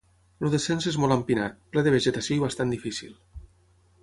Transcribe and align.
El 0.47 0.51
descens 0.55 0.87
és 0.91 0.97
molt 1.03 1.15
empinat, 1.17 1.59
ple 1.75 1.83
de 1.89 1.95
vegetació 1.97 2.37
i 2.37 2.41
bastant 2.47 2.77
difícil. 2.77 3.15